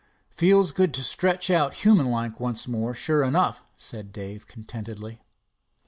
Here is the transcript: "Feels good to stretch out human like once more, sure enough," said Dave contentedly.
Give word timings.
"Feels 0.31 0.71
good 0.71 0.95
to 0.95 1.03
stretch 1.03 1.51
out 1.51 1.75
human 1.85 2.07
like 2.09 2.39
once 2.39 2.67
more, 2.67 2.91
sure 2.91 3.21
enough," 3.21 3.63
said 3.77 4.11
Dave 4.11 4.47
contentedly. 4.47 5.21